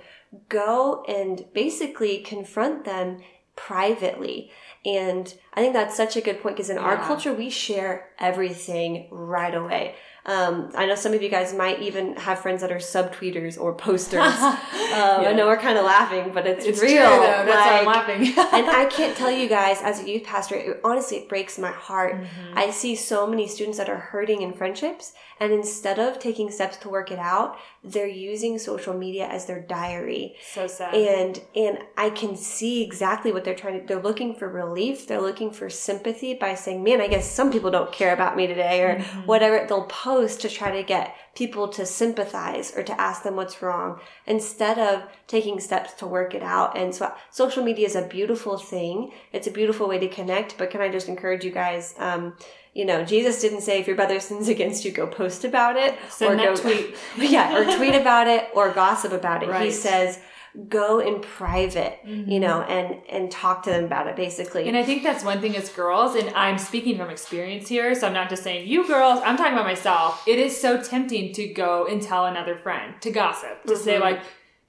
[0.50, 3.22] go and basically confront them
[3.56, 4.52] privately.
[4.86, 9.08] And I think that's such a good point because in our culture, we share everything
[9.12, 9.96] right away.
[10.24, 13.74] Um, I know some of you guys might even have friends that are subtweeters or
[13.74, 14.22] posters.
[14.22, 16.90] um, I know we're kind of laughing, but it's, it's real.
[16.92, 17.46] true, though.
[17.46, 18.28] That's why I'm laughing.
[18.38, 21.72] and I can't tell you guys, as a youth pastor, it, honestly, it breaks my
[21.72, 22.16] heart.
[22.16, 22.58] Mm-hmm.
[22.58, 26.78] I see so many students that are hurting in friendships, and instead of taking steps
[26.78, 30.36] to work it out, they're using social media as their diary.
[30.54, 30.94] so sad.
[30.94, 33.86] And and I can see exactly what they're trying to.
[33.88, 35.08] They're looking for relief.
[35.08, 38.46] They're looking for sympathy by saying, "Man, I guess some people don't care about me
[38.46, 39.22] today or mm-hmm.
[39.22, 43.62] whatever they'll post to try to get people to sympathize or to ask them what's
[43.62, 46.78] wrong instead of taking steps to work it out.
[46.78, 49.12] And so social media is a beautiful thing.
[49.32, 52.36] It's a beautiful way to connect, but can I just encourage you guys, um,
[52.74, 55.98] you know, Jesus didn't say if your brother sins against you, go post about it
[56.10, 56.96] Send or go tweet.
[57.18, 59.50] yeah, or tweet about it or gossip about it.
[59.50, 59.66] Right.
[59.66, 60.20] He says,
[60.68, 62.30] go in private, mm-hmm.
[62.30, 64.68] you know, and and talk to them about it basically.
[64.68, 68.08] And I think that's one thing as girls, and I'm speaking from experience here, so
[68.08, 70.24] I'm not just saying you girls, I'm talking about myself.
[70.28, 73.84] It is so tempting to go and tell another friend, to gossip, to mm-hmm.
[73.84, 74.22] say like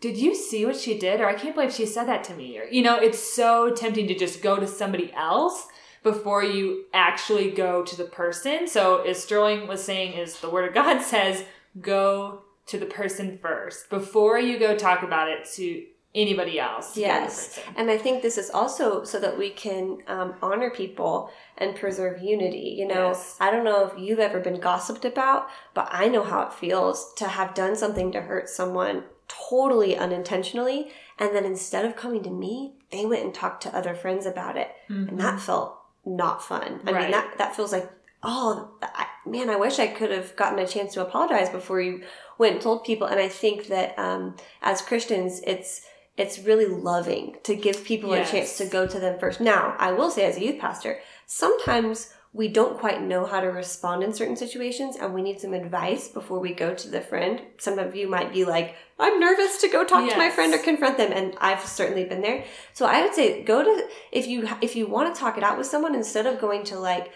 [0.03, 1.21] did you see what she did?
[1.21, 2.59] Or I can't believe she said that to me.
[2.59, 5.69] Or, you know, it's so tempting to just go to somebody else
[6.03, 8.67] before you actually go to the person.
[8.67, 11.45] So as Sterling was saying is the word of God says,
[11.81, 16.97] go to the person first before you go talk about it to anybody else.
[16.97, 17.59] Yes.
[17.75, 22.23] And I think this is also so that we can um, honor people and preserve
[22.23, 22.77] unity.
[22.79, 23.37] You know, yes.
[23.41, 27.15] I don't know if you've ever been gossiped about, but I know how it feels
[27.15, 30.91] to have done something to hurt someone totally unintentionally.
[31.19, 34.57] And then instead of coming to me, they went and talked to other friends about
[34.57, 34.71] it.
[34.91, 35.09] Mm-hmm.
[35.09, 36.81] And that felt not fun.
[36.87, 37.03] I right.
[37.03, 37.91] mean, that, that feels like,
[38.23, 42.03] oh, I, man, I wish I could have gotten a chance to apologize before you
[42.39, 43.07] went and told people.
[43.07, 45.83] And I think that um, as Christians, it's
[46.17, 48.29] it's really loving to give people yes.
[48.29, 49.41] a chance to go to them first.
[49.41, 53.49] Now, I will say, as a youth pastor, sometimes we don't quite know how to
[53.49, 57.43] respond in certain situations and we need some advice before we go to the friend.
[57.59, 60.13] Some of you might be like, I'm nervous to go talk yes.
[60.13, 61.13] to my friend or confront them.
[61.13, 62.45] And I've certainly been there.
[62.73, 65.59] So I would say go to, if you, if you want to talk it out
[65.59, 67.13] with someone, instead of going to like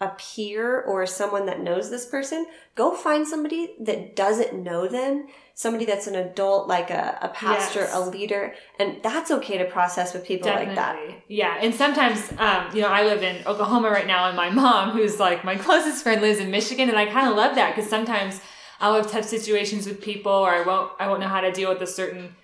[0.00, 5.26] a peer or someone that knows this person, go find somebody that doesn't know them,
[5.54, 7.94] somebody that's an adult, like a, a pastor, yes.
[7.94, 10.74] a leader, and that's okay to process with people Definitely.
[10.74, 11.22] like that.
[11.28, 14.90] Yeah, and sometimes, um, you know, I live in Oklahoma right now, and my mom,
[14.90, 17.90] who's like my closest friend, lives in Michigan, and I kind of love that because
[17.90, 18.40] sometimes
[18.80, 21.68] I'll have tough situations with people, or I won't, I won't know how to deal
[21.68, 22.34] with a certain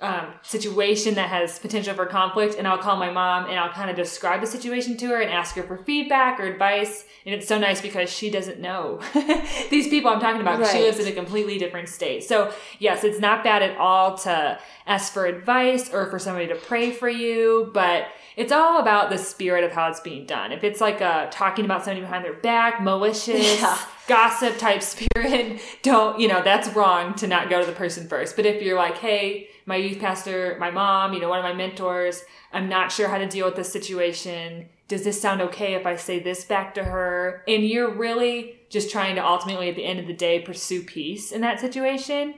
[0.00, 3.88] um, situation that has potential for conflict and I'll call my mom and I'll kind
[3.88, 7.06] of describe the situation to her and ask her for feedback or advice.
[7.24, 9.00] And it's so nice because she doesn't know
[9.70, 10.60] these people I'm talking about.
[10.60, 10.70] Right.
[10.70, 12.24] She lives in a completely different state.
[12.24, 16.56] So yes, it's not bad at all to ask for advice or for somebody to
[16.56, 20.52] pray for you, but it's all about the spirit of how it's being done.
[20.52, 23.78] If it's like a talking about somebody behind their back, malicious, yeah.
[24.06, 28.36] gossip type spirit, don't, you know, that's wrong to not go to the person first.
[28.36, 31.52] But if you're like, hey, my youth pastor, my mom, you know, one of my
[31.52, 34.68] mentors, I'm not sure how to deal with this situation.
[34.88, 37.42] Does this sound okay if I say this back to her?
[37.48, 41.32] And you're really just trying to ultimately, at the end of the day, pursue peace
[41.32, 42.36] in that situation.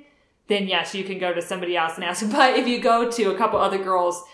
[0.49, 2.25] Then yes, you can go to somebody else and ask.
[2.33, 4.25] But if you go to a couple other girls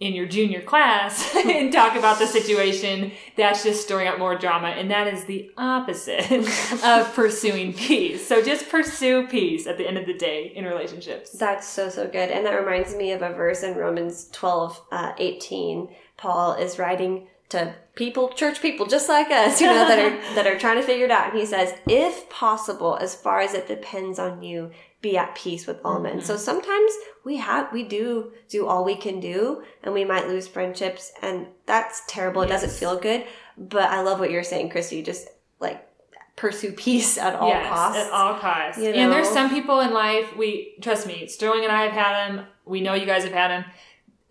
[0.00, 4.68] in your junior class and talk about the situation, that's just stirring up more drama.
[4.68, 6.30] And that is the opposite
[6.84, 8.26] of pursuing peace.
[8.26, 11.30] So just pursue peace at the end of the day in relationships.
[11.30, 12.30] That's so, so good.
[12.30, 15.88] And that reminds me of a verse in Romans 12, uh, 18.
[16.16, 20.46] Paul is writing to people, church people just like us, you know, that are, that
[20.46, 21.30] are trying to figure it out.
[21.30, 25.66] And he says, if possible, as far as it depends on you, be at peace
[25.66, 26.04] with all mm-hmm.
[26.04, 26.20] men.
[26.20, 26.92] So sometimes
[27.24, 31.46] we have, we do do all we can do and we might lose friendships and
[31.66, 32.42] that's terrible.
[32.42, 32.50] Yes.
[32.50, 33.24] It doesn't feel good.
[33.56, 35.04] But I love what you're saying, Kristie.
[35.04, 35.28] Just
[35.60, 35.88] like
[36.36, 37.98] pursue peace at all yes, costs.
[37.98, 38.80] At all costs.
[38.80, 38.98] You know?
[38.98, 42.46] And there's some people in life, we, trust me, Sterling and I have had them.
[42.64, 43.64] We know you guys have had them.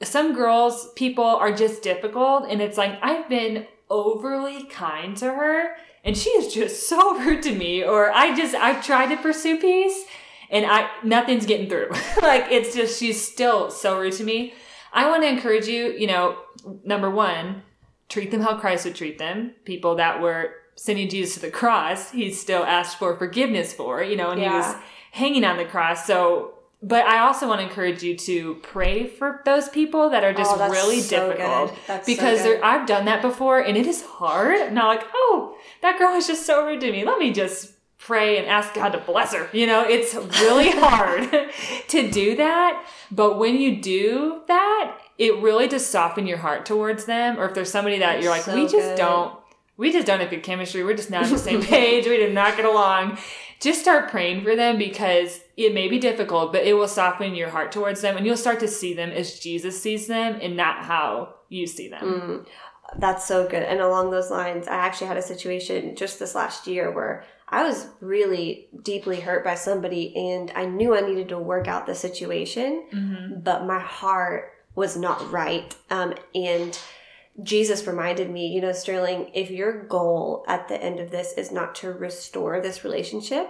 [0.01, 2.45] Some girls, people are just difficult.
[2.49, 7.43] And it's like, I've been overly kind to her and she is just so rude
[7.43, 7.83] to me.
[7.83, 10.05] Or I just, I've tried to pursue peace
[10.53, 11.89] and I nothing's getting through.
[12.21, 14.53] like it's just she's still so rude to me.
[14.93, 16.37] I want to encourage you, you know,
[16.85, 17.63] number one,
[18.07, 19.55] treat them how Christ would treat them.
[19.65, 24.15] People that were sending Jesus to the cross, he still asked for forgiveness for, you
[24.15, 24.51] know, and yeah.
[24.51, 24.75] he was
[25.11, 26.05] hanging on the cross.
[26.05, 30.33] So, but I also want to encourage you to pray for those people that are
[30.33, 34.71] just oh, really so difficult because so I've done that before and it is hard.
[34.71, 37.03] Not like, oh, that girl was just so rude to me.
[37.03, 37.72] Let me just
[38.05, 39.49] pray and ask God to bless her.
[39.53, 41.29] You know, it's really hard
[41.87, 42.85] to do that.
[43.11, 47.39] But when you do that, it really does soften your heart towards them.
[47.39, 48.97] Or if there's somebody that you're like, so we just good.
[48.97, 49.39] don't,
[49.77, 50.83] we just don't have good chemistry.
[50.83, 52.05] We're just not on the same page.
[52.05, 53.17] We did not get along.
[53.59, 57.49] Just start praying for them because it may be difficult, but it will soften your
[57.49, 60.83] heart towards them and you'll start to see them as Jesus sees them and not
[60.83, 62.03] how you see them.
[62.03, 62.45] Mm,
[62.97, 63.63] that's so good.
[63.63, 67.63] And along those lines, I actually had a situation just this last year where I
[67.63, 71.95] was really deeply hurt by somebody and I knew I needed to work out the
[71.95, 73.39] situation, mm-hmm.
[73.41, 75.75] but my heart was not right.
[75.89, 76.77] Um, and
[77.41, 81.51] Jesus reminded me, you know, Sterling, if your goal at the end of this is
[81.51, 83.49] not to restore this relationship,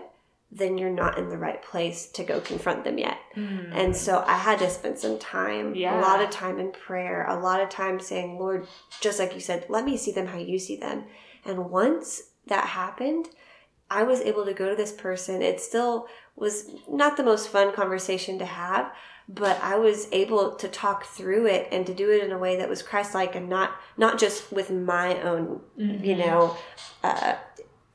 [0.55, 3.17] then you're not in the right place to go confront them yet.
[3.35, 3.71] Mm.
[3.73, 5.99] And so I had to spend some time, yeah.
[5.99, 8.67] a lot of time in prayer, a lot of time saying, Lord,
[9.01, 11.05] just like you said, let me see them how you see them.
[11.43, 13.29] And once that happened,
[13.89, 15.41] I was able to go to this person.
[15.41, 18.91] It still was not the most fun conversation to have,
[19.29, 22.57] but I was able to talk through it and to do it in a way
[22.57, 26.03] that was Christ-like and not not just with my own, mm-hmm.
[26.03, 26.57] you know,
[27.03, 27.35] uh,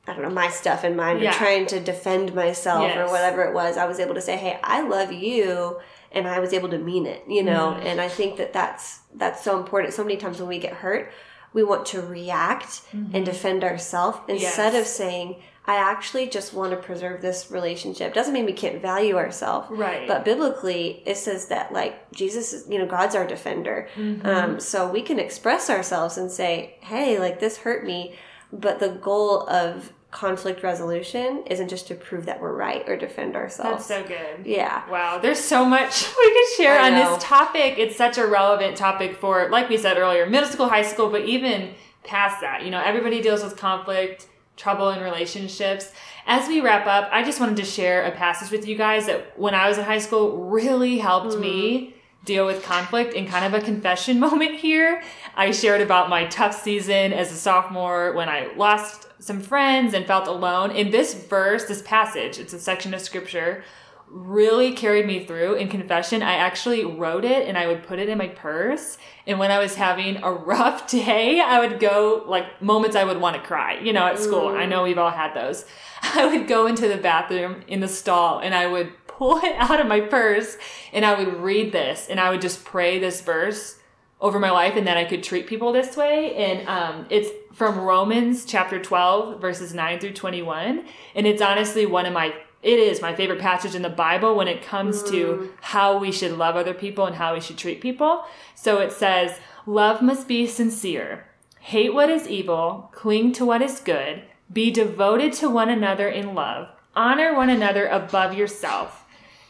[0.09, 1.29] I don't know, my stuff in mind yeah.
[1.29, 2.97] or trying to defend myself yes.
[2.97, 3.77] or whatever it was.
[3.77, 5.79] I was able to say, "Hey, I love you."
[6.11, 7.85] And I was able to mean it, you know, mm-hmm.
[7.85, 9.93] and I think that that's that's so important.
[9.93, 11.11] So many times when we get hurt,
[11.53, 13.15] we want to react mm-hmm.
[13.15, 14.81] and defend ourselves instead yes.
[14.81, 18.15] of saying, I actually just want to preserve this relationship.
[18.15, 19.69] Doesn't mean we can't value ourselves.
[19.69, 20.07] Right.
[20.07, 23.87] But biblically, it says that, like, Jesus is, you know, God's our defender.
[23.95, 24.25] Mm-hmm.
[24.25, 28.15] Um, so we can express ourselves and say, hey, like, this hurt me.
[28.51, 33.35] But the goal of conflict resolution isn't just to prove that we're right or defend
[33.35, 33.87] ourselves.
[33.87, 34.45] That's so good.
[34.45, 34.89] Yeah.
[34.89, 35.19] Wow.
[35.19, 37.77] There's so much we could share on this topic.
[37.77, 41.25] It's such a relevant topic for, like we said earlier, middle school, high school, but
[41.25, 42.63] even past that.
[42.63, 45.91] You know, everybody deals with conflict trouble in relationships.
[46.25, 49.39] As we wrap up, I just wanted to share a passage with you guys that
[49.39, 51.39] when I was in high school really helped mm.
[51.39, 51.95] me
[52.25, 55.03] deal with conflict in kind of a confession moment here.
[55.35, 60.05] I shared about my tough season as a sophomore when I lost some friends and
[60.05, 60.71] felt alone.
[60.71, 63.63] In this verse, this passage, it's a section of scripture
[64.11, 66.23] really carried me through in confession.
[66.23, 68.97] I actually wrote it and I would put it in my purse.
[69.27, 73.19] And when I was having a rough day, I would go like moments I would
[73.19, 74.49] want to cry, you know, at school.
[74.49, 74.59] Mm.
[74.59, 75.65] I know we've all had those.
[76.01, 79.79] I would go into the bathroom in the stall and I would pull it out
[79.79, 80.57] of my purse
[80.91, 83.78] and I would read this and I would just pray this verse
[84.21, 86.35] over my life and that I could treat people this way.
[86.35, 90.85] And um, it's from Romans chapter 12, verses 9 through 21.
[91.15, 94.49] And it's honestly one of my it is my favorite passage in the Bible when
[94.49, 95.11] it comes mm.
[95.11, 98.25] to how we should love other people and how we should treat people.
[98.53, 101.25] So it says, Love must be sincere.
[101.61, 106.33] Hate what is evil, cling to what is good, be devoted to one another in
[106.33, 108.98] love, honor one another above yourself.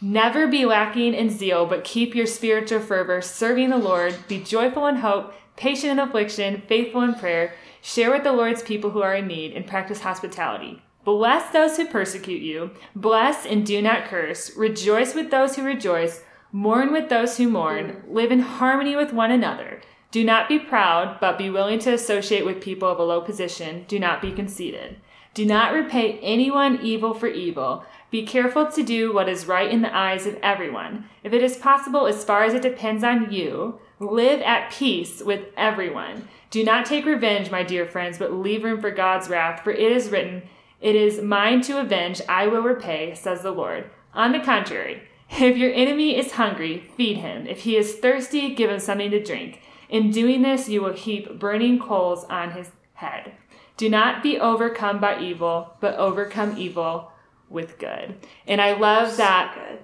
[0.01, 4.15] Never be lacking in zeal, but keep your spiritual fervor, serving the Lord.
[4.27, 7.53] Be joyful in hope, patient in affliction, faithful in prayer.
[7.81, 10.81] Share with the Lord's people who are in need, and practice hospitality.
[11.03, 12.71] Bless those who persecute you.
[12.95, 14.55] Bless and do not curse.
[14.55, 16.23] Rejoice with those who rejoice.
[16.51, 18.03] Mourn with those who mourn.
[18.07, 19.81] Live in harmony with one another.
[20.11, 23.85] Do not be proud, but be willing to associate with people of a low position.
[23.87, 24.97] Do not be conceited.
[25.33, 27.85] Do not repay anyone evil for evil.
[28.11, 31.05] Be careful to do what is right in the eyes of everyone.
[31.23, 35.45] If it is possible, as far as it depends on you, live at peace with
[35.55, 36.27] everyone.
[36.49, 39.91] Do not take revenge, my dear friends, but leave room for God's wrath, for it
[39.91, 40.41] is written,
[40.81, 43.89] it is mine to avenge, I will repay, says the Lord.
[44.13, 47.45] On the contrary, if your enemy is hungry, feed him.
[47.45, 49.61] If he is thirsty, give him something to drink.
[49.89, 53.33] In doing this, you will heap burning coals on his head.
[53.77, 57.11] Do not be overcome by evil, but overcome evil
[57.49, 58.15] with good.
[58.47, 59.81] And I love that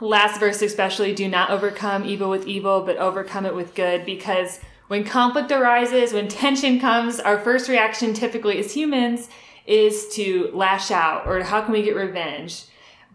[0.00, 4.60] last verse, especially do not overcome evil with evil, but overcome it with good, because
[4.86, 9.28] when conflict arises, when tension comes, our first reaction typically as humans
[9.66, 12.64] is to lash out or how can we get revenge?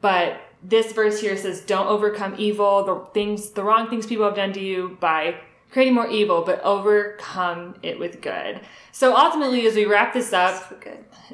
[0.01, 4.35] But this verse here says, don't overcome evil, the things, the wrong things people have
[4.35, 5.35] done to you by
[5.71, 8.61] creating more evil, but overcome it with good.
[8.91, 10.75] So ultimately, as we wrap this up, so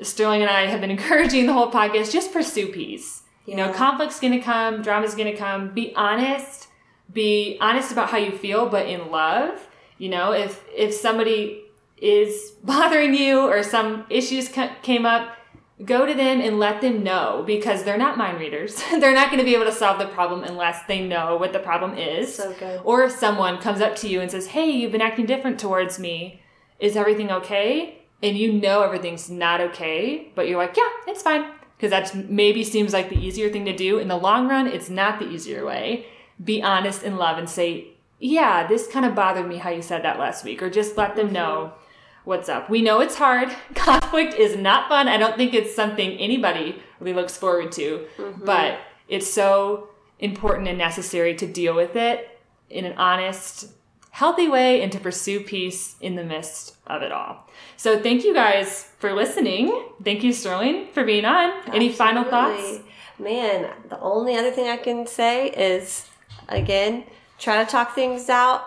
[0.02, 3.24] Sterling and I have been encouraging the whole podcast, just pursue peace.
[3.46, 3.52] Yeah.
[3.52, 5.74] You know, conflict's gonna come, drama's gonna come.
[5.74, 6.68] Be honest.
[7.12, 9.68] Be honest about how you feel, but in love.
[9.98, 11.64] You know, if if somebody
[11.98, 14.50] is bothering you or some issues
[14.82, 15.36] came up,
[15.86, 18.82] go to them and let them know because they're not mind readers.
[19.00, 21.60] they're not going to be able to solve the problem unless they know what the
[21.60, 22.36] problem is.
[22.36, 22.82] So good.
[22.84, 26.00] Or if someone comes up to you and says, Hey, you've been acting different towards
[26.00, 26.42] me.
[26.80, 27.99] Is everything okay?
[28.22, 31.46] And you know everything's not okay, but you're like, Yeah, it's fine.
[31.78, 34.00] Because that maybe seems like the easier thing to do.
[34.00, 36.06] In the long run, it's not the easier way.
[36.44, 40.04] Be honest in love and say, Yeah, this kind of bothered me how you said
[40.04, 40.62] that last week.
[40.62, 41.36] Or just let them mm-hmm.
[41.36, 41.74] know
[42.26, 42.70] what's up.
[42.70, 43.50] We know it's hard.
[43.76, 45.08] Conflict is not fun.
[45.08, 48.46] I don't think it's something anybody really looks forward to, mm-hmm.
[48.46, 49.90] but it's so
[50.20, 52.40] important and necessary to deal with it
[52.70, 53.72] in an honest,
[54.20, 57.48] healthy way and to pursue peace in the midst of it all.
[57.78, 59.86] So thank you guys for listening.
[60.04, 61.52] Thank you, Sterling, for being on.
[61.52, 61.76] Absolutely.
[61.78, 62.80] Any final thoughts?
[63.18, 66.06] Man, the only other thing I can say is
[66.50, 67.06] again,
[67.38, 68.66] try to talk things out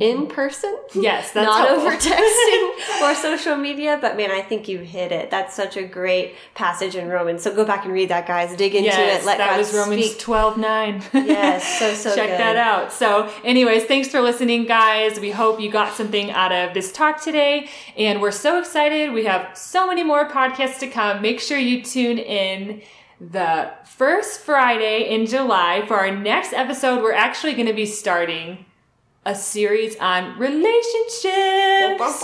[0.00, 0.76] in person.
[0.92, 1.86] Yes, that's not helpful.
[1.86, 3.98] over texting or social media.
[4.00, 5.30] But man, I think you hit it.
[5.30, 7.42] That's such a great passage in Romans.
[7.42, 8.56] So go back and read that, guys.
[8.56, 9.26] Dig into yes, it.
[9.26, 10.18] Let that God was Romans speak.
[10.18, 11.02] 12 9.
[11.12, 12.40] Yes, so, so Check good.
[12.40, 12.92] that out.
[12.92, 15.20] So, anyways, thanks for listening, guys.
[15.20, 17.68] We hope you got something out of this talk today.
[17.96, 19.12] And we're so excited.
[19.12, 21.22] We have so many more podcasts to come.
[21.22, 22.82] Make sure you tune in
[23.20, 27.00] the first Friday in July for our next episode.
[27.00, 28.66] We're actually going to be starting
[29.26, 31.24] a series on relationships.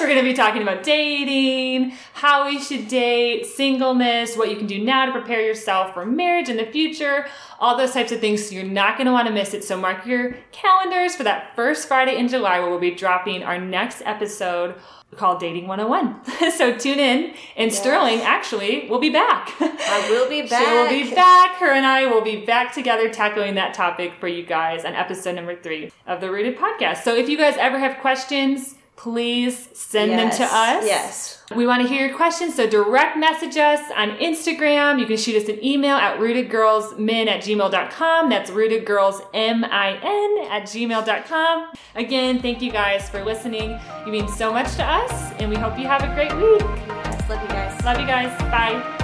[0.00, 4.66] We're going to be talking about dating, how we should date, singleness, what you can
[4.66, 7.26] do now to prepare yourself for marriage in the future,
[7.60, 8.48] all those types of things.
[8.48, 9.62] So you're not going to want to miss it.
[9.62, 13.58] So mark your calendars for that first Friday in July where we'll be dropping our
[13.58, 14.74] next episode
[15.14, 16.52] called Dating 101.
[16.56, 17.34] so tune in.
[17.56, 19.52] And Sterling actually will be back.
[19.60, 20.66] I will be back.
[20.66, 21.56] She will be back.
[21.56, 25.34] Her and I will be back together tackling that topic for you guys on episode
[25.34, 27.02] number three of the Rooted podcast.
[27.02, 30.84] So if you guys ever have questions, please send Yes, them to us.
[30.84, 31.42] Yes.
[31.54, 34.98] We want to hear your questions, so direct message us on Instagram.
[34.98, 38.30] You can shoot us an email at rootedgirlsmin at gmail.com.
[38.30, 41.72] That's rootedgirlsmin at gmail.com.
[41.94, 43.78] Again, thank you guys for listening.
[44.04, 46.60] You mean so much to us, and we hope you have a great week.
[46.88, 47.28] Yes.
[47.30, 47.84] Love you guys.
[47.84, 48.40] Love you guys.
[48.50, 48.95] Bye.